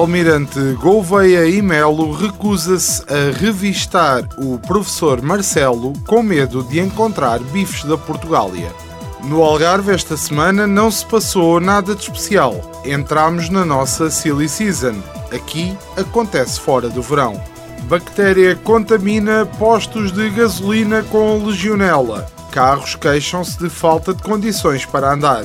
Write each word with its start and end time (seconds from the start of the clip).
Almirante 0.00 0.58
Gouveia 0.80 1.44
e 1.44 1.60
Melo 1.60 2.10
recusa-se 2.12 3.02
a 3.02 3.38
revistar 3.38 4.26
o 4.38 4.58
professor 4.58 5.20
Marcelo 5.20 5.92
com 6.06 6.22
medo 6.22 6.64
de 6.64 6.80
encontrar 6.80 7.38
bifes 7.38 7.84
da 7.84 7.98
Portugália. 7.98 8.72
No 9.24 9.42
Algarve 9.42 9.92
esta 9.92 10.16
semana 10.16 10.66
não 10.66 10.90
se 10.90 11.04
passou 11.04 11.60
nada 11.60 11.94
de 11.94 12.00
especial. 12.00 12.80
Entramos 12.82 13.50
na 13.50 13.62
nossa 13.62 14.08
silly 14.08 14.48
season. 14.48 14.94
Aqui 15.34 15.76
acontece 15.98 16.58
fora 16.58 16.88
do 16.88 17.02
verão. 17.02 17.38
Bactéria 17.82 18.56
contamina 18.56 19.44
postos 19.58 20.12
de 20.12 20.30
gasolina 20.30 21.02
com 21.02 21.44
legionela. 21.44 22.26
Carros 22.50 22.94
queixam-se 22.94 23.58
de 23.58 23.68
falta 23.68 24.14
de 24.14 24.22
condições 24.22 24.86
para 24.86 25.12
andar. 25.12 25.44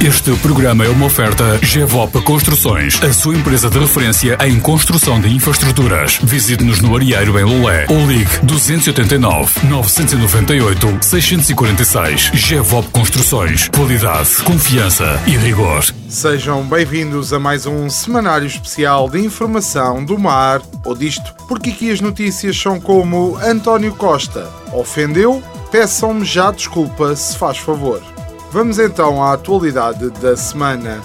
Este 0.00 0.34
programa 0.36 0.84
é 0.84 0.88
uma 0.88 1.06
oferta 1.06 1.58
GEVOP 1.62 2.20
Construções, 2.22 3.02
a 3.02 3.12
sua 3.12 3.34
empresa 3.34 3.70
de 3.70 3.78
referência 3.78 4.36
em 4.44 4.60
construção 4.60 5.18
de 5.18 5.28
infraestruturas. 5.34 6.18
Visite-nos 6.22 6.80
no 6.80 6.94
Arieiro 6.94 7.38
em 7.38 7.44
Lolé 7.44 7.86
ou 7.88 8.06
ligue 8.06 8.38
289 8.42 9.66
998 9.66 10.98
646. 11.00 12.30
GEVOP 12.34 12.90
Construções. 12.90 13.68
Qualidade, 13.68 14.30
confiança 14.44 15.18
e 15.26 15.36
rigor. 15.36 15.84
Sejam 16.08 16.62
bem-vindos 16.64 17.32
a 17.32 17.38
mais 17.38 17.64
um 17.64 17.88
semanário 17.88 18.46
especial 18.46 19.08
de 19.08 19.18
informação 19.20 20.04
do 20.04 20.18
mar 20.18 20.60
ou 20.84 20.94
disto, 20.94 21.34
porque 21.48 21.70
aqui 21.70 21.90
as 21.90 22.00
notícias 22.00 22.60
são 22.60 22.78
como 22.78 23.38
António 23.38 23.94
Costa. 23.94 24.50
Ofendeu? 24.72 25.42
Peçam-me 25.70 26.24
já 26.24 26.50
desculpa, 26.50 27.16
se 27.16 27.36
faz 27.38 27.58
favor. 27.58 28.02
Vamos 28.54 28.78
então 28.78 29.20
à 29.20 29.32
atualidade 29.32 30.10
da 30.10 30.36
semana. 30.36 31.02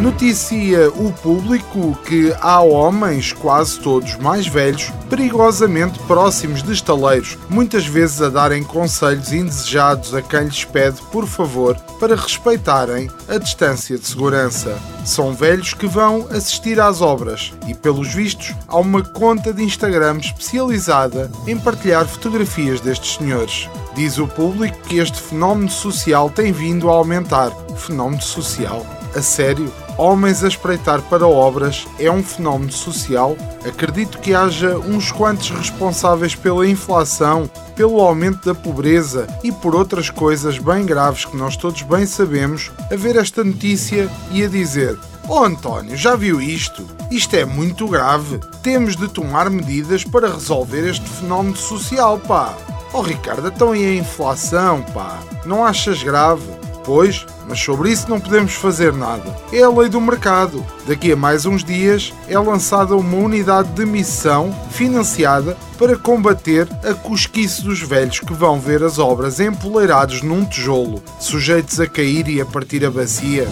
Noticia 0.00 0.88
o 0.88 1.12
público 1.12 1.94
que 2.06 2.34
há 2.40 2.58
homens, 2.62 3.34
quase 3.34 3.78
todos 3.80 4.16
mais 4.16 4.46
velhos, 4.46 4.90
perigosamente 5.10 5.98
próximos 6.04 6.62
de 6.62 6.72
estaleiros, 6.72 7.36
muitas 7.50 7.84
vezes 7.84 8.22
a 8.22 8.30
darem 8.30 8.62
conselhos 8.62 9.30
indesejados 9.30 10.14
a 10.14 10.22
quem 10.22 10.44
lhes 10.44 10.64
pede, 10.64 11.02
por 11.12 11.26
favor, 11.26 11.76
para 12.00 12.16
respeitarem 12.16 13.10
a 13.28 13.36
distância 13.36 13.98
de 13.98 14.06
segurança. 14.06 14.78
São 15.04 15.34
velhos 15.34 15.74
que 15.74 15.86
vão 15.86 16.26
assistir 16.30 16.80
às 16.80 17.02
obras 17.02 17.52
e, 17.68 17.74
pelos 17.74 18.14
vistos, 18.14 18.54
há 18.68 18.78
uma 18.78 19.02
conta 19.02 19.52
de 19.52 19.62
Instagram 19.62 20.16
especializada 20.16 21.30
em 21.46 21.58
partilhar 21.58 22.06
fotografias 22.06 22.80
destes 22.80 23.16
senhores. 23.16 23.68
Diz 23.94 24.16
o 24.16 24.26
público 24.26 24.78
que 24.88 24.96
este 24.96 25.20
fenómeno 25.20 25.68
social 25.68 26.30
tem 26.30 26.52
vindo 26.52 26.88
a 26.88 26.94
aumentar. 26.94 27.50
Fenómeno 27.76 28.22
social? 28.22 28.86
A 29.14 29.20
sério? 29.20 29.70
Homens 30.00 30.42
a 30.42 30.48
espreitar 30.48 31.02
para 31.02 31.28
obras 31.28 31.86
é 31.98 32.10
um 32.10 32.22
fenómeno 32.22 32.72
social? 32.72 33.36
Acredito 33.68 34.18
que 34.18 34.34
haja 34.34 34.78
uns 34.78 35.12
quantos 35.12 35.50
responsáveis 35.50 36.34
pela 36.34 36.66
inflação, 36.66 37.50
pelo 37.76 38.00
aumento 38.00 38.46
da 38.46 38.54
pobreza 38.54 39.26
e 39.44 39.52
por 39.52 39.76
outras 39.76 40.08
coisas 40.08 40.56
bem 40.56 40.86
graves 40.86 41.26
que 41.26 41.36
nós 41.36 41.54
todos 41.54 41.82
bem 41.82 42.06
sabemos, 42.06 42.70
a 42.90 42.96
ver 42.96 43.14
esta 43.16 43.44
notícia 43.44 44.10
e 44.32 44.42
a 44.42 44.48
dizer: 44.48 44.98
Oh 45.28 45.44
António, 45.44 45.94
já 45.98 46.16
viu 46.16 46.40
isto? 46.40 46.82
Isto 47.10 47.36
é 47.36 47.44
muito 47.44 47.86
grave. 47.86 48.40
Temos 48.62 48.96
de 48.96 49.06
tomar 49.06 49.50
medidas 49.50 50.02
para 50.02 50.32
resolver 50.32 50.88
este 50.88 51.06
fenómeno 51.06 51.56
social, 51.56 52.18
pá. 52.18 52.56
Oh 52.94 53.02
Ricardo, 53.02 53.48
então 53.48 53.76
e 53.76 53.84
a 53.84 53.94
inflação, 53.96 54.80
pá? 54.94 55.18
Não 55.44 55.62
achas 55.62 56.02
grave? 56.02 56.59
Pois, 56.84 57.26
mas 57.48 57.60
sobre 57.60 57.90
isso 57.90 58.08
não 58.08 58.20
podemos 58.20 58.54
fazer 58.54 58.92
nada. 58.92 59.36
É 59.52 59.62
a 59.62 59.70
lei 59.70 59.88
do 59.88 60.00
mercado. 60.00 60.64
Daqui 60.86 61.12
a 61.12 61.16
mais 61.16 61.46
uns 61.46 61.62
dias 61.62 62.12
é 62.28 62.38
lançada 62.38 62.96
uma 62.96 63.16
unidade 63.16 63.68
de 63.70 63.84
missão 63.84 64.54
financiada 64.70 65.56
para 65.78 65.96
combater 65.96 66.68
a 66.84 66.94
cosquice 66.94 67.62
dos 67.62 67.80
velhos 67.80 68.20
que 68.20 68.32
vão 68.32 68.58
ver 68.60 68.82
as 68.82 68.98
obras 68.98 69.40
empoleirados 69.40 70.22
num 70.22 70.44
tijolo, 70.44 71.02
sujeitos 71.18 71.80
a 71.80 71.86
cair 71.86 72.28
e 72.28 72.40
a 72.40 72.46
partir 72.46 72.84
a 72.84 72.90
bacia. 72.90 73.46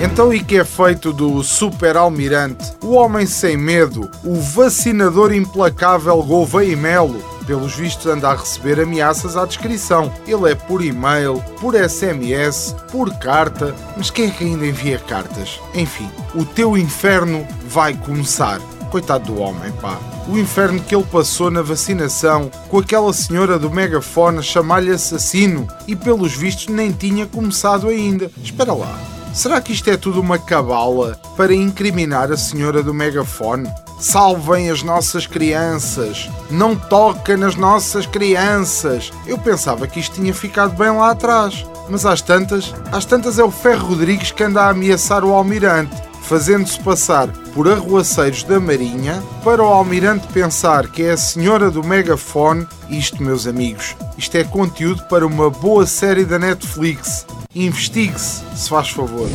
Então, 0.00 0.32
e 0.32 0.40
que 0.40 0.56
é 0.56 0.64
feito 0.64 1.12
do 1.12 1.42
super 1.42 1.96
almirante, 1.96 2.72
o 2.82 2.92
homem 2.92 3.26
sem 3.26 3.56
medo, 3.56 4.08
o 4.22 4.36
vacinador 4.36 5.34
implacável 5.34 6.22
Gouveia 6.22 6.72
e 6.72 6.76
Melo? 6.76 7.37
Pelos 7.48 7.74
vistos, 7.74 8.04
anda 8.04 8.28
a 8.28 8.34
receber 8.34 8.78
ameaças 8.78 9.34
à 9.34 9.46
descrição. 9.46 10.12
Ele 10.26 10.52
é 10.52 10.54
por 10.54 10.84
e-mail, 10.84 11.42
por 11.58 11.74
SMS, 11.74 12.76
por 12.92 13.10
carta. 13.14 13.74
Mas 13.96 14.10
quem 14.10 14.26
é 14.26 14.30
que 14.30 14.44
ainda 14.44 14.66
envia 14.66 14.98
cartas? 14.98 15.58
Enfim, 15.74 16.10
o 16.34 16.44
teu 16.44 16.76
inferno 16.76 17.48
vai 17.66 17.94
começar. 17.94 18.60
Coitado 18.90 19.32
do 19.32 19.40
homem, 19.40 19.72
pá. 19.80 19.98
O 20.28 20.36
inferno 20.36 20.78
que 20.78 20.94
ele 20.94 21.04
passou 21.04 21.50
na 21.50 21.62
vacinação, 21.62 22.50
com 22.68 22.80
aquela 22.80 23.14
senhora 23.14 23.58
do 23.58 23.70
megafone 23.70 24.40
a 24.40 24.42
chamar-lhe 24.42 24.90
assassino 24.90 25.66
e 25.86 25.96
pelos 25.96 26.34
vistos 26.34 26.68
nem 26.68 26.92
tinha 26.92 27.24
começado 27.24 27.88
ainda. 27.88 28.30
Espera 28.44 28.74
lá. 28.74 28.94
Será 29.32 29.58
que 29.62 29.72
isto 29.72 29.88
é 29.88 29.96
tudo 29.96 30.20
uma 30.20 30.38
cabala 30.38 31.18
para 31.34 31.54
incriminar 31.54 32.30
a 32.30 32.36
senhora 32.36 32.82
do 32.82 32.92
megafone? 32.92 33.70
Salvem 33.98 34.70
as 34.70 34.82
nossas 34.84 35.26
crianças! 35.26 36.30
Não 36.48 36.76
toca 36.76 37.36
nas 37.36 37.56
nossas 37.56 38.06
crianças! 38.06 39.10
Eu 39.26 39.36
pensava 39.36 39.88
que 39.88 39.98
isto 39.98 40.14
tinha 40.14 40.32
ficado 40.32 40.76
bem 40.76 40.90
lá 40.90 41.10
atrás. 41.10 41.66
Mas 41.88 42.06
às 42.06 42.22
tantas, 42.22 42.72
às 42.92 43.04
tantas 43.04 43.40
é 43.40 43.42
o 43.42 43.50
Ferro 43.50 43.88
Rodrigues 43.88 44.30
que 44.30 44.44
anda 44.44 44.62
a 44.62 44.70
ameaçar 44.70 45.24
o 45.24 45.32
almirante, 45.32 45.96
fazendo-se 46.22 46.78
passar 46.78 47.26
por 47.54 47.68
arruaceiros 47.68 48.44
da 48.44 48.60
Marinha 48.60 49.20
para 49.42 49.64
o 49.64 49.66
almirante 49.66 50.28
pensar 50.28 50.86
que 50.88 51.02
é 51.02 51.12
a 51.12 51.16
senhora 51.16 51.68
do 51.68 51.82
megafone. 51.82 52.68
Isto, 52.88 53.20
meus 53.20 53.48
amigos, 53.48 53.96
isto 54.16 54.36
é 54.36 54.44
conteúdo 54.44 55.02
para 55.04 55.26
uma 55.26 55.50
boa 55.50 55.86
série 55.86 56.24
da 56.24 56.38
Netflix. 56.38 57.26
Investigue-se, 57.52 58.42
se 58.54 58.68
faz 58.68 58.90
favor. 58.90 59.28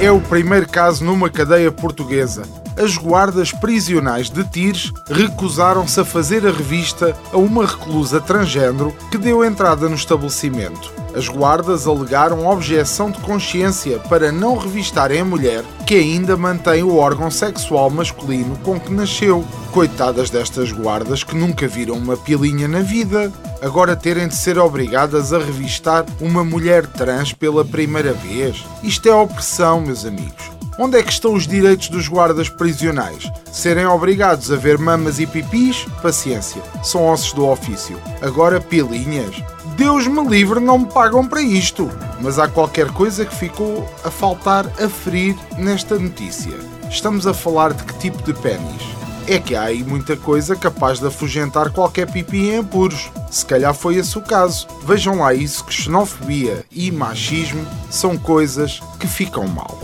É 0.00 0.12
o 0.12 0.20
primeiro 0.20 0.68
caso 0.68 1.04
numa 1.04 1.28
cadeia 1.28 1.72
portuguesa. 1.72 2.42
As 2.76 2.96
guardas 2.96 3.52
prisionais 3.52 4.28
de 4.28 4.42
Tires 4.42 4.92
recusaram-se 5.08 6.00
a 6.00 6.04
fazer 6.04 6.44
a 6.44 6.50
revista 6.50 7.16
a 7.32 7.36
uma 7.36 7.64
reclusa 7.64 8.20
transgênero 8.20 8.92
que 9.12 9.16
deu 9.16 9.44
entrada 9.44 9.88
no 9.88 9.94
estabelecimento. 9.94 10.92
As 11.14 11.28
guardas 11.28 11.86
alegaram 11.86 12.46
objeção 12.46 13.12
de 13.12 13.20
consciência 13.20 14.00
para 14.00 14.32
não 14.32 14.58
revistarem 14.58 15.20
a 15.20 15.24
mulher 15.24 15.64
que 15.86 15.94
ainda 15.94 16.36
mantém 16.36 16.82
o 16.82 16.96
órgão 16.96 17.30
sexual 17.30 17.88
masculino 17.88 18.58
com 18.64 18.80
que 18.80 18.92
nasceu. 18.92 19.44
Coitadas 19.70 20.28
destas 20.28 20.72
guardas 20.72 21.22
que 21.22 21.36
nunca 21.36 21.68
viram 21.68 21.94
uma 21.94 22.16
pilinha 22.16 22.66
na 22.66 22.80
vida. 22.80 23.32
Agora 23.62 23.94
terem 23.94 24.26
de 24.26 24.34
ser 24.34 24.58
obrigadas 24.58 25.32
a 25.32 25.38
revistar 25.38 26.04
uma 26.20 26.42
mulher 26.42 26.86
trans 26.86 27.32
pela 27.32 27.64
primeira 27.64 28.12
vez. 28.12 28.64
Isto 28.82 29.08
é 29.08 29.14
opressão, 29.14 29.80
meus 29.80 30.04
amigos. 30.04 30.53
Onde 30.76 30.98
é 30.98 31.02
que 31.02 31.12
estão 31.12 31.34
os 31.34 31.46
direitos 31.46 31.88
dos 31.88 32.08
guardas 32.08 32.48
prisionais? 32.48 33.30
Serem 33.52 33.86
obrigados 33.86 34.50
a 34.50 34.56
ver 34.56 34.76
mamas 34.76 35.20
e 35.20 35.26
pipis? 35.26 35.86
Paciência, 36.02 36.60
são 36.82 37.06
ossos 37.06 37.32
do 37.32 37.46
ofício. 37.46 37.96
Agora 38.20 38.60
pilinhas? 38.60 39.36
Deus 39.76 40.08
me 40.08 40.26
livre, 40.26 40.58
não 40.58 40.78
me 40.78 40.86
pagam 40.86 41.26
para 41.28 41.40
isto. 41.40 41.88
Mas 42.20 42.40
há 42.40 42.48
qualquer 42.48 42.90
coisa 42.90 43.24
que 43.24 43.34
ficou 43.34 43.88
a 44.02 44.10
faltar 44.10 44.66
a 44.82 44.88
ferir 44.88 45.36
nesta 45.56 45.96
notícia. 45.96 46.54
Estamos 46.90 47.24
a 47.26 47.32
falar 47.32 47.72
de 47.72 47.84
que 47.84 47.98
tipo 47.98 48.20
de 48.24 48.34
pênis? 48.34 49.03
É 49.26 49.38
que 49.38 49.54
há 49.54 49.62
aí 49.62 49.82
muita 49.82 50.16
coisa 50.16 50.54
capaz 50.54 51.00
de 51.00 51.06
afugentar 51.06 51.70
qualquer 51.70 52.10
pipi 52.10 52.50
em 52.50 52.58
apuros. 52.58 53.10
Se 53.30 53.44
calhar 53.44 53.72
foi 53.72 53.96
esse 53.96 54.18
o 54.18 54.22
caso. 54.22 54.66
Vejam 54.84 55.18
lá 55.18 55.32
isso 55.32 55.64
que 55.64 55.72
xenofobia 55.72 56.62
e 56.70 56.90
machismo 56.90 57.64
são 57.90 58.18
coisas 58.18 58.80
que 59.00 59.06
ficam 59.06 59.48
mal. 59.48 59.80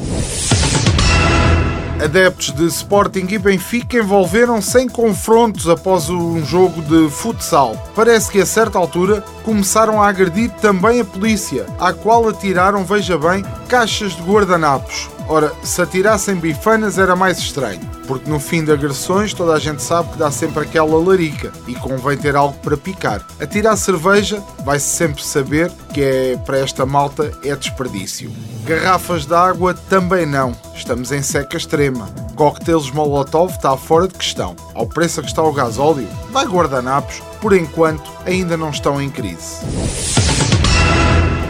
Adeptos 2.03 2.53
de 2.53 2.67
Sporting 2.67 3.27
e 3.31 3.39
Benfica 3.39 3.99
envolveram-se 3.99 4.79
em 4.79 4.89
confrontos 4.89 5.69
após 5.69 6.09
um 6.09 6.45
jogo 6.45 6.81
de 6.83 7.11
futsal. 7.11 7.77
Parece 7.95 8.31
que 8.31 8.41
a 8.41 8.47
certa 8.47 8.79
altura 8.79 9.23
começaram 9.43 10.03
a 10.03 10.09
agredir 10.09 10.51
também 10.63 11.01
a 11.01 11.05
polícia, 11.05 11.67
à 11.79 11.93
qual 11.93 12.27
atiraram, 12.29 12.85
veja 12.85 13.19
bem, 13.19 13.45
Caixas 13.69 14.17
de 14.17 14.23
guardanapos. 14.23 15.11
Ora, 15.31 15.53
se 15.63 15.81
atirassem 15.81 16.35
bifanas 16.35 16.99
era 16.99 17.15
mais 17.15 17.39
estranho, 17.39 17.81
porque 18.09 18.29
no 18.29 18.41
fim 18.41 18.65
de 18.65 18.73
agressões 18.73 19.33
toda 19.33 19.53
a 19.53 19.61
gente 19.61 19.81
sabe 19.81 20.11
que 20.11 20.19
dá 20.19 20.29
sempre 20.29 20.65
aquela 20.65 20.99
larica 20.99 21.53
e 21.69 21.75
convém 21.77 22.19
ter 22.19 22.35
algo 22.35 22.59
para 22.59 22.77
picar. 22.77 23.25
Atirar 23.41 23.77
cerveja 23.77 24.43
vai-se 24.65 24.89
sempre 24.89 25.23
saber 25.23 25.71
que 25.95 26.03
é 26.03 26.37
para 26.45 26.59
esta 26.59 26.85
malta 26.85 27.31
é 27.45 27.55
desperdício. 27.55 28.29
Garrafas 28.65 29.25
de 29.25 29.33
água 29.33 29.73
também 29.73 30.27
não, 30.27 30.51
estamos 30.75 31.13
em 31.13 31.23
seca 31.23 31.57
extrema. 31.57 32.09
Cocktails 32.35 32.91
Molotov 32.91 33.53
está 33.53 33.77
fora 33.77 34.09
de 34.09 34.15
questão. 34.15 34.57
Ao 34.75 34.85
preço 34.85 35.21
que 35.23 35.29
está 35.29 35.45
o 35.45 35.53
gasóleo, 35.53 36.09
vai 36.33 36.45
guardanapos, 36.45 37.23
por 37.41 37.53
enquanto 37.53 38.11
ainda 38.27 38.57
não 38.57 38.71
estão 38.71 39.01
em 39.01 39.09
crise. 39.09 40.20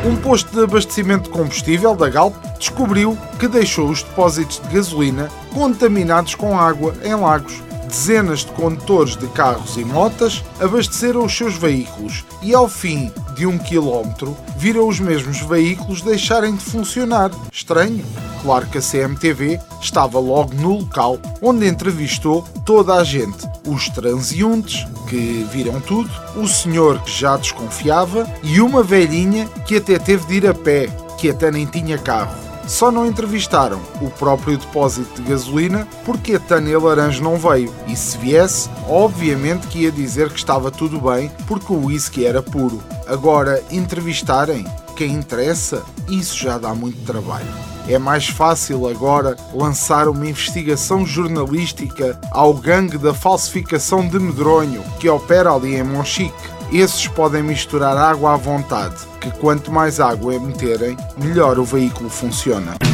Um 0.03 0.17
posto 0.17 0.51
de 0.51 0.65
abastecimento 0.65 1.25
de 1.25 1.31
combustível 1.31 1.95
da 1.95 2.09
Galp 2.09 2.35
descobriu 2.59 3.19
que 3.39 3.47
deixou 3.47 3.91
os 3.91 4.03
depósitos 4.03 4.59
de 4.59 4.75
gasolina 4.75 5.29
contaminados 5.53 6.35
com 6.35 6.59
água 6.59 6.95
em 7.05 7.15
lagos. 7.15 7.63
Dezenas 7.87 8.41
de 8.41 8.53
condutores 8.53 9.15
de 9.15 9.27
carros 9.29 9.77
e 9.77 9.85
motas 9.85 10.43
abasteceram 10.59 11.25
os 11.25 11.37
seus 11.37 11.57
veículos 11.57 12.25
e, 12.41 12.55
ao 12.55 12.67
fim 12.67 13.13
de 13.35 13.47
um 13.47 13.59
quilómetro, 13.59 14.35
viram 14.57 14.89
os 14.89 14.99
mesmos 14.99 15.41
veículos 15.41 16.01
deixarem 16.01 16.55
de 16.55 16.65
funcionar. 16.65 17.31
Estranho. 17.53 18.05
Claro 18.43 18.67
que 18.69 18.79
a 18.79 18.83
CMTV 18.83 19.61
estava 19.83 20.19
logo 20.19 20.55
no 20.55 20.79
local, 20.79 21.19
onde 21.43 21.67
entrevistou 21.67 22.43
toda 22.65 22.95
a 22.95 23.05
gente, 23.05 23.47
os 23.67 23.89
transeuntes, 23.89 24.87
que 25.09 25.47
viram 25.53 25.81
tudo, 25.81 26.11
o 26.37 26.47
senhor 26.47 27.03
que 27.03 27.11
já 27.11 27.37
desconfiava 27.37 28.27
e 28.43 28.61
uma 28.61 28.83
velhinha 28.83 29.47
que 29.67 29.77
até 29.77 29.99
teve 29.99 30.27
de 30.27 30.35
ir 30.35 30.47
a 30.47 30.55
pé, 30.55 30.87
que 31.19 31.31
até 31.31 31.51
nem 31.51 31.67
tinha 31.67 31.99
carro. 31.99 32.51
Só 32.67 32.93
não 32.93 33.05
entrevistaram 33.05 33.81
o 34.01 34.09
próprio 34.11 34.57
depósito 34.57 35.21
de 35.21 35.29
gasolina 35.29 35.89
porque 36.05 36.35
a 36.35 36.39
Tânia 36.39 36.79
Laranjo 36.79 37.23
não 37.23 37.37
veio. 37.37 37.75
E 37.89 37.97
se 37.97 38.17
viesse, 38.17 38.71
obviamente 38.89 39.67
que 39.67 39.81
ia 39.81 39.91
dizer 39.91 40.31
que 40.31 40.39
estava 40.39 40.71
tudo 40.71 41.01
bem 41.01 41.33
porque 41.49 41.73
o 41.73 41.87
whisky 41.87 42.25
era 42.25 42.41
puro. 42.41 42.81
Agora, 43.09 43.61
entrevistarem 43.73 44.65
quem 44.95 45.15
interessa, 45.15 45.83
isso 46.09 46.37
já 46.37 46.59
dá 46.59 46.73
muito 46.73 47.05
trabalho. 47.05 47.70
É 47.89 47.99
mais 47.99 48.29
fácil 48.29 48.89
agora 48.89 49.37
lançar 49.53 50.09
uma 50.09 50.27
investigação 50.27 51.05
jornalística 51.05 52.19
ao 52.31 52.55
gangue 52.55 52.99
da 52.99 53.13
falsificação 53.13 54.07
de 54.07 54.19
medronho 54.19 54.83
que 54.99 55.09
opera 55.09 55.53
ali 55.53 55.77
em 55.77 55.83
Monchique. 55.83 56.33
Esses 56.73 57.09
podem 57.09 57.43
misturar 57.43 57.97
água 57.97 58.35
à 58.35 58.37
vontade, 58.37 58.97
que 59.21 59.31
quanto 59.39 59.73
mais 59.73 59.99
água 59.99 60.39
meterem, 60.39 60.97
melhor 61.17 61.59
o 61.59 61.65
veículo 61.65 62.09
funciona. 62.09 62.90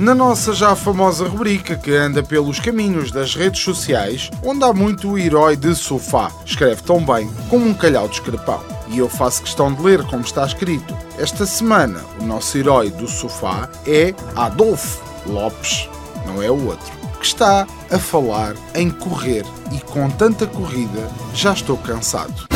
Na 0.00 0.14
nossa 0.14 0.54
já 0.54 0.74
famosa 0.74 1.28
rubrica 1.28 1.76
que 1.76 1.92
anda 1.92 2.22
pelos 2.22 2.58
caminhos 2.58 3.12
das 3.12 3.34
redes 3.34 3.62
sociais, 3.62 4.30
onde 4.42 4.64
há 4.64 4.72
muito 4.72 5.10
o 5.10 5.18
herói 5.18 5.56
de 5.56 5.74
sofá, 5.74 6.32
escreve 6.42 6.82
tão 6.82 7.04
bem 7.04 7.30
como 7.50 7.66
um 7.66 7.74
calhau 7.74 8.08
de 8.08 8.14
escrepão. 8.14 8.64
E 8.88 8.96
eu 8.96 9.10
faço 9.10 9.42
questão 9.42 9.70
de 9.70 9.82
ler 9.82 10.02
como 10.06 10.22
está 10.22 10.46
escrito. 10.46 10.96
Esta 11.18 11.44
semana, 11.44 12.00
o 12.18 12.24
nosso 12.24 12.56
herói 12.56 12.88
do 12.90 13.06
sofá 13.06 13.68
é 13.86 14.14
Adolfo 14.34 15.02
Lopes, 15.26 15.86
não 16.26 16.42
é 16.42 16.50
o 16.50 16.68
outro, 16.68 16.90
que 17.18 17.26
está 17.26 17.66
a 17.90 17.98
falar 17.98 18.54
em 18.74 18.88
correr 18.88 19.44
e 19.70 19.80
com 19.80 20.08
tanta 20.08 20.46
corrida 20.46 21.10
já 21.34 21.52
estou 21.52 21.76
cansado. 21.76 22.49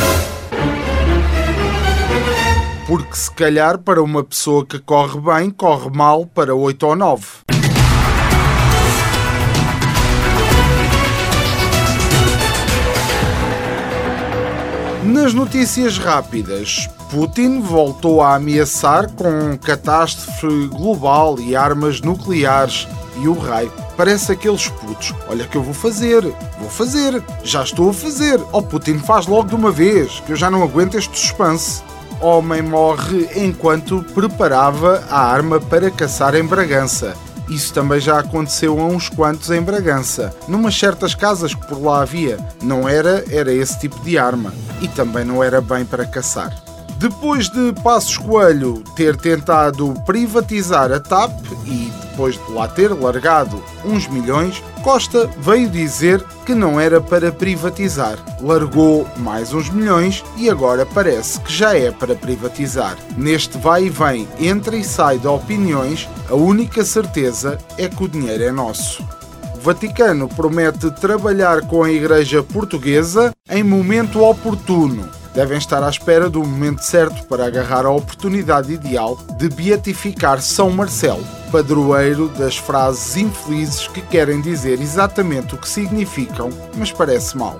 Porque 2.87 3.15
se 3.15 3.31
calhar 3.31 3.79
para 3.79 4.01
uma 4.01 4.23
pessoa 4.23 4.63
que 4.63 4.77
corre 4.77 5.19
bem, 5.19 5.49
corre 5.49 5.89
mal 5.89 6.27
para 6.27 6.53
8 6.53 6.85
ou 6.85 6.95
9. 6.95 7.25
Nas 15.03 15.33
notícias 15.33 15.97
rápidas, 15.97 16.87
Putin 17.09 17.59
voltou 17.59 18.21
a 18.21 18.35
ameaçar 18.35 19.11
com 19.13 19.57
catástrofe 19.57 20.67
global 20.67 21.39
e 21.39 21.55
armas 21.55 22.01
nucleares 22.01 22.87
e 23.19 23.27
o 23.27 23.33
raio. 23.33 23.73
Parece 23.97 24.31
aqueles 24.31 24.67
putos. 24.67 25.11
Olha 25.27 25.47
que 25.47 25.55
eu 25.55 25.63
vou 25.63 25.73
fazer, 25.73 26.21
vou 26.59 26.69
fazer, 26.69 27.23
já 27.43 27.63
estou 27.63 27.89
a 27.89 27.93
fazer. 27.93 28.39
Oh 28.51 28.61
Putin, 28.61 28.99
faz 28.99 29.25
logo 29.25 29.49
de 29.49 29.55
uma 29.55 29.71
vez, 29.71 30.19
que 30.19 30.33
eu 30.33 30.35
já 30.35 30.51
não 30.51 30.61
aguento 30.61 30.97
este 30.99 31.17
suspense 31.17 31.81
homem 32.21 32.61
morre 32.61 33.29
enquanto 33.35 34.03
preparava 34.13 35.03
a 35.09 35.19
arma 35.19 35.59
para 35.59 35.91
caçar 35.91 36.35
em 36.35 36.45
Bragança. 36.45 37.15
Isso 37.49 37.73
também 37.73 37.99
já 37.99 38.19
aconteceu 38.19 38.79
a 38.79 38.85
uns 38.85 39.07
quantos 39.07 39.51
em 39.51 39.61
Bragança, 39.61 40.35
numas 40.47 40.77
certas 40.77 41.13
casas 41.13 41.53
que 41.53 41.67
por 41.67 41.81
lá 41.81 42.01
havia. 42.01 42.37
Não 42.61 42.89
era, 42.89 43.23
era 43.29 43.53
esse 43.53 43.79
tipo 43.79 43.99
de 43.99 44.17
arma. 44.17 44.53
E 44.81 44.87
também 44.87 45.23
não 45.23 45.43
era 45.43 45.61
bem 45.61 45.85
para 45.85 46.05
caçar. 46.05 46.53
Depois 46.97 47.49
de 47.49 47.73
Passos 47.83 48.17
Coelho 48.17 48.81
ter 48.95 49.15
tentado 49.15 49.93
privatizar 50.05 50.91
a 50.91 50.99
TAP 50.99 51.31
e 51.65 51.91
depois 52.15 52.35
de 52.35 52.51
lá 52.53 52.65
ter 52.65 52.93
largado 52.93 53.61
uns 53.83 54.07
milhões, 54.07 54.63
Costa 54.81 55.29
veio 55.37 55.69
dizer 55.69 56.23
que 56.45 56.55
não 56.55 56.79
era 56.79 57.01
para 57.01 57.29
privatizar. 57.29 58.17
Largou 58.41 59.05
mais 59.17 59.53
uns 59.53 59.69
milhões 59.69 60.23
e 60.37 60.49
agora 60.49 60.85
parece 60.85 61.41
que 61.41 61.51
já 61.51 61.77
é 61.77 61.91
para 61.91 62.15
privatizar. 62.15 62.95
Neste 63.17 63.57
vai 63.57 63.85
e 63.85 63.89
vem, 63.89 64.27
entra 64.39 64.77
e 64.77 64.83
sai 64.83 65.19
de 65.19 65.27
opiniões, 65.27 66.07
a 66.29 66.35
única 66.35 66.85
certeza 66.85 67.57
é 67.77 67.89
que 67.89 68.03
o 68.03 68.07
dinheiro 68.07 68.43
é 68.43 68.51
nosso. 68.51 69.03
O 69.55 69.59
Vaticano 69.59 70.29
promete 70.29 70.89
trabalhar 70.91 71.61
com 71.61 71.83
a 71.83 71.91
Igreja 71.91 72.41
Portuguesa 72.41 73.33
em 73.49 73.63
momento 73.63 74.23
oportuno 74.23 75.09
devem 75.35 75.57
estar 75.57 75.83
à 75.83 75.89
espera 75.89 76.29
do 76.29 76.39
momento 76.39 76.81
certo 76.81 77.27
para 77.27 77.45
agarrar 77.45 77.85
a 77.85 77.91
oportunidade 77.91 78.71
ideal 78.71 79.19
de 79.37 79.49
beatificar 79.49 80.41
São 80.41 80.71
Marcelo, 80.71 81.23
padroeiro 81.51 82.29
das 82.29 82.57
frases 82.57 83.17
infelizes 83.17 83.87
que 83.87 84.01
querem 84.01 84.39
dizer 84.39 84.81
exatamente 84.81 85.53
o 85.53 85.57
que 85.57 85.67
significam, 85.67 86.49
mas 86.75 86.91
parece 86.91 87.37
mal. 87.37 87.59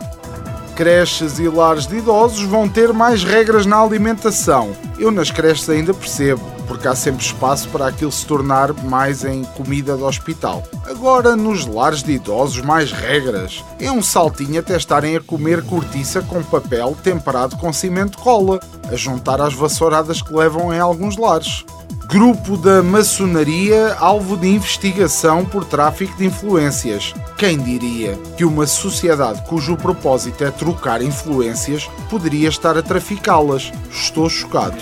Creches 0.75 1.38
e 1.38 1.48
lares 1.48 1.86
de 1.86 1.98
idosos 1.98 2.44
vão 2.44 2.68
ter 2.68 2.92
mais 2.94 3.23
regras 3.23 3.66
na 3.66 3.80
alimentação. 3.80 4.76
Eu 4.97 5.11
nas 5.11 5.31
creches 5.31 5.69
ainda 5.69 5.94
percebo, 5.94 6.55
porque 6.68 6.88
há 6.88 6.95
sempre 6.95 7.24
espaço 7.24 7.69
para 7.69 7.88
aquilo 7.88 8.12
se 8.12 8.26
tornar 8.26 8.74
mais 8.84 9.24
em 9.24 9.44
comida 9.44 9.95
de 9.95 10.04
hospital. 10.04 10.64
Agora, 10.86 11.36
nos 11.36 11.66
lares 11.66 12.04
de 12.04 12.14
idosos, 12.14 12.64
mais 12.64 12.92
regras. 12.92 13.64
É 13.80 13.92
um 13.92 14.02
saltinho 14.02 14.60
até 14.60 14.76
estarem 14.76 15.16
a 15.16 15.22
comer 15.22 15.64
cortiça 15.64 16.22
com 16.22 16.44
papel 16.44 16.95
temperado 17.04 17.57
com 17.57 17.72
cimento 17.72 18.18
cola, 18.18 18.60
a 18.92 18.95
juntar 18.95 19.42
às 19.42 19.54
vassouradas 19.54 20.22
que 20.22 20.34
levam 20.34 20.74
em 20.74 20.80
alguns 20.80 21.18
lares. 21.18 21.64
Grupo 22.07 22.56
da 22.56 22.84
maçonaria 22.84 23.95
alvo 24.00 24.38
de 24.38 24.48
investigação 24.48 25.44
por 25.44 25.66
tráfico 25.66 26.16
de 26.18 26.26
influências. 26.26 27.14
Quem 27.36 27.57
diria 27.57 28.16
que 28.38 28.45
uma 28.45 28.68
sociedade 28.68 29.42
cujo 29.50 29.76
propósito 29.76 30.44
é 30.44 30.52
trocar 30.52 31.02
influências 31.02 31.90
poderia 32.10 32.48
estar 32.48 32.78
a 32.78 32.84
traficá-las? 32.84 33.72
Estou 33.92 34.30
chocado. 34.30 34.78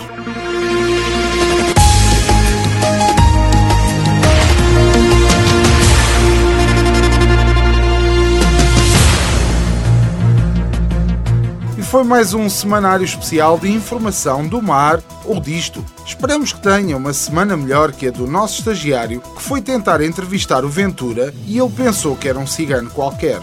Foi 11.94 12.04
mais 12.04 12.34
um 12.34 12.50
semanário 12.50 13.06
especial 13.06 13.56
de 13.60 13.72
informação 13.72 14.48
do 14.48 14.60
mar 14.60 15.00
ou 15.26 15.40
disto. 15.40 15.86
Esperamos 16.04 16.52
que 16.52 16.60
tenha 16.60 16.98
uma 16.98 17.14
semana 17.14 17.56
melhor 17.56 17.92
que 17.92 18.08
a 18.08 18.12
do 18.12 18.26
nosso 18.26 18.58
estagiário 18.58 19.22
que 19.22 19.40
foi 19.44 19.62
tentar 19.62 20.02
entrevistar 20.02 20.66
o 20.66 20.70
Ventura 20.70 21.32
e 21.46 21.60
ele 21.60 21.70
pensou 21.70 22.16
que 22.16 22.28
era 22.28 22.40
um 22.40 22.48
cigano 22.48 22.90
qualquer. 22.90 23.40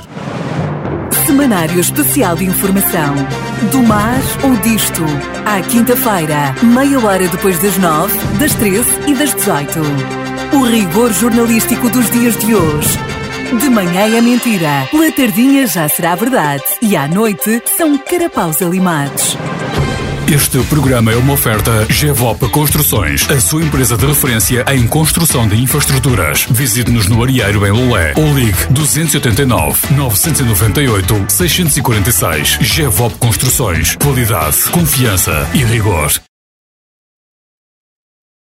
Semanário 1.25 1.79
Especial 1.79 2.35
de 2.35 2.45
Informação 2.47 3.15
do 3.71 3.85
mar 3.85 4.19
ou 4.43 4.57
disto. 4.57 5.05
À 5.47 5.63
quinta-feira, 5.63 6.53
meia 6.61 6.99
hora 6.99 7.29
depois 7.29 7.57
das 7.63 7.79
nove, 7.79 8.19
das 8.41 8.53
treze 8.57 8.91
e 9.07 9.15
das 9.15 9.33
dezoito. 9.33 9.79
O 10.57 10.65
rigor 10.65 11.13
jornalístico 11.13 11.89
dos 11.89 12.11
dias 12.11 12.37
de 12.37 12.53
hoje 12.53 12.99
de 13.59 13.69
manhã 13.69 14.17
é 14.17 14.21
mentira, 14.21 14.89
pela 14.91 15.11
tardinha 15.11 15.67
já 15.67 15.89
será 15.89 16.15
verdade 16.15 16.63
e 16.81 16.97
à 16.97 17.09
noite 17.09 17.63
são 17.77 17.99
carapaus 17.99 18.63
alimados. 18.63 19.37
Este 20.33 20.63
programa 20.69 21.11
é 21.11 21.17
uma 21.17 21.33
oferta 21.33 21.85
GEVOP 21.91 22.49
Construções, 22.51 23.29
a 23.29 23.41
sua 23.41 23.63
empresa 23.65 23.97
de 23.97 24.07
referência 24.07 24.65
em 24.73 24.87
construção 24.87 25.49
de 25.49 25.61
infraestruturas. 25.61 26.47
Visite-nos 26.49 27.09
no 27.09 27.21
Arieiro 27.25 27.67
em 27.67 27.73
Lolé 27.73 28.15
ou 28.17 28.33
ligue 28.33 28.67
289 28.71 29.95
998 29.97 31.25
646. 31.29 32.59
GEVOP 32.61 33.19
Construções. 33.19 33.97
Qualidade, 33.97 34.59
confiança 34.71 35.49
e 35.53 35.65
rigor. 35.65 36.13